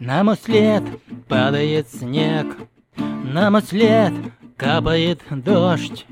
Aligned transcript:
На 0.00 0.24
мой 0.24 0.36
след 0.42 0.82
падает 1.28 1.90
снег, 1.90 2.56
на 2.96 3.50
мой 3.50 3.60
след 3.60 4.14
капает 4.56 5.20
дождь. 5.30 6.06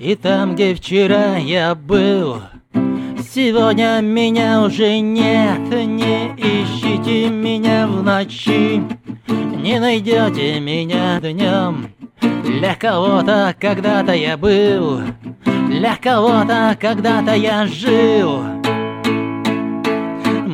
И 0.00 0.16
там, 0.16 0.56
где 0.56 0.74
вчера 0.74 1.36
я 1.36 1.76
был, 1.76 2.42
сегодня 3.32 4.00
меня 4.00 4.62
уже 4.62 4.98
нет. 4.98 5.60
Не 5.70 6.34
ищите 6.36 7.28
меня 7.28 7.86
в 7.86 8.02
ночи, 8.02 8.82
не 9.28 9.78
найдете 9.78 10.58
меня 10.58 11.20
днем. 11.20 11.92
Для 12.20 12.74
кого-то 12.74 13.54
когда-то 13.60 14.12
я 14.12 14.36
был, 14.36 15.02
для 15.68 15.94
кого-то 15.94 16.76
когда-то 16.80 17.36
я 17.36 17.64
жил. 17.68 18.63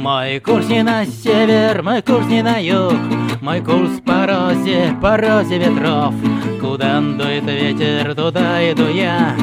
Мой 0.00 0.40
курс 0.40 0.66
не 0.66 0.82
на 0.82 1.04
север, 1.04 1.82
мой 1.82 2.00
курс 2.00 2.24
не 2.26 2.42
на 2.42 2.56
юг. 2.56 2.94
Мой 3.42 3.60
курс 3.60 4.00
по 4.00 4.26
розе, 4.26 4.96
по 5.02 5.18
розе 5.18 5.58
ветров. 5.58 6.14
Куда 6.58 7.02
дует 7.02 7.44
ветер, 7.44 8.14
туда 8.14 8.62
иду 8.72 8.88
я. 8.88 9.36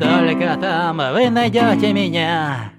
Только 0.00 0.56
там 0.58 1.02
вы 1.12 1.28
найдете 1.28 1.92
меня. 1.92 2.70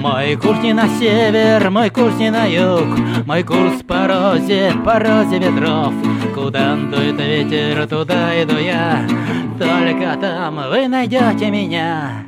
Мой 0.00 0.36
курс 0.36 0.62
не 0.62 0.72
на 0.72 0.88
север, 0.88 1.68
мой 1.68 1.90
курс 1.90 2.14
не 2.16 2.30
на 2.30 2.46
юг. 2.46 2.98
Мой 3.26 3.42
курс 3.42 3.82
по 3.86 4.08
розе, 4.08 4.72
по 4.82 4.98
розе 4.98 5.38
ветров 5.38 5.92
Куда 6.34 6.74
дует 6.74 7.16
ветер, 7.20 7.86
туда 7.86 8.42
иду 8.42 8.56
я. 8.58 9.06
Только 9.56 10.18
там 10.20 10.56
вы 10.68 10.88
найдете 10.88 11.48
меня. 11.48 12.24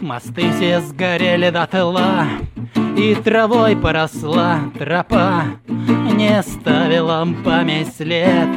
Мосты 0.00 0.52
все 0.52 0.80
сгорели 0.80 1.50
дотла 1.50 2.28
И 2.98 3.14
травой 3.14 3.76
поросла 3.76 4.58
тропа 4.76 5.44
Не 5.68 6.42
ставила 6.42 7.24
память 7.44 7.94
след. 7.96 8.48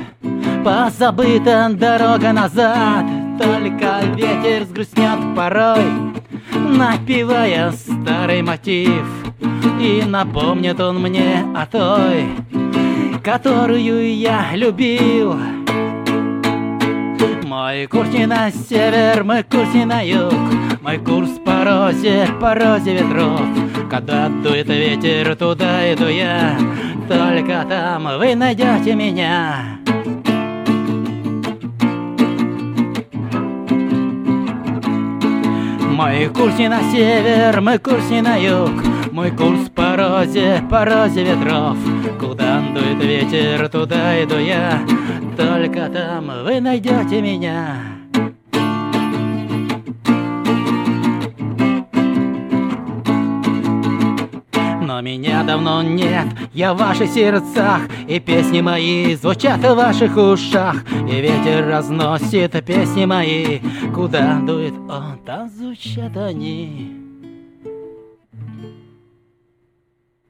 Позабыта 0.66 1.70
дорога 1.72 2.34
назад 2.34 3.06
Только 3.40 4.00
ветер 4.16 4.64
сгрустнет 4.66 5.20
порой 5.36 5.86
Напевая 6.56 7.72
старый 7.72 8.42
мотив. 8.42 9.06
И 9.80 10.02
напомнит 10.08 10.80
он 10.80 11.04
мне 11.04 11.46
о 11.56 11.68
той 11.68 12.26
Которую 13.24 14.18
я 14.18 14.56
любил. 14.56 15.36
Мой 17.44 17.86
курс 17.86 18.10
не 18.10 18.26
на 18.26 18.50
север, 18.50 19.24
мой 19.24 19.44
курс 19.44 19.72
не 19.76 19.86
на 19.86 20.02
юг 20.02 20.34
Мой 20.82 20.98
курс 20.98 21.30
по 21.46 21.64
розе, 21.64 22.28
по 22.40 22.56
розе 22.56 22.94
ветров 22.98 23.61
Когда 23.90 24.30
дует 24.30 24.68
ветер, 24.68 25.36
туда 25.36 25.94
иду 25.94 26.08
я. 26.08 26.58
Только 27.08 27.66
там 27.68 28.08
вы 28.18 28.36
найдете 28.36 28.96
меня. 28.96 29.80
Мой 35.90 36.28
курс 36.30 36.58
не 36.58 36.68
на 36.68 36.82
север, 36.92 37.62
мой 37.62 37.78
курс 37.78 38.10
не 38.10 38.22
на 38.22 38.36
юг. 38.36 38.72
Мой 39.12 39.32
курс 39.32 39.70
по 39.76 39.96
розе, 39.96 40.64
по 40.70 40.86
розе 40.86 41.24
ветров. 41.24 41.78
Куда 42.20 42.62
дует 42.74 43.04
ветер, 43.04 43.70
туда 43.70 44.24
иду 44.24 44.38
я. 44.38 44.80
Только 45.38 45.90
там 45.90 46.32
вы 46.44 46.60
найдете 46.60 47.22
меня 47.22 48.01
давно 55.52 55.82
нет, 55.82 56.28
я 56.54 56.74
в 56.74 56.78
ваших 56.78 57.10
сердцах 57.12 57.82
И 58.08 58.20
песни 58.22 58.62
мои 58.62 59.16
звучат 59.16 59.60
в 59.60 59.76
ваших 59.76 60.16
ушах. 60.16 60.78
И 61.10 61.20
ветер 61.20 61.68
разносит 61.68 62.64
песни 62.64 63.06
мои. 63.06 63.60
Куда 63.94 64.40
дует 64.40 64.74
он, 64.74 65.20
там 65.26 65.50
звучат 65.50 66.16
они 66.16 67.01